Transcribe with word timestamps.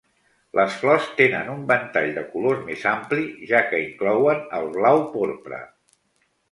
Les 0.59 0.77
flors 0.83 1.09
tenen 1.19 1.51
un 1.55 1.59
ventall 1.73 2.09
de 2.17 2.25
colors 2.31 2.65
més 2.71 2.89
ampli, 2.95 3.29
ja 3.53 3.63
que 3.69 3.85
inclouen 3.87 4.45
el 4.61 4.69
blau-porpra. 4.81 5.67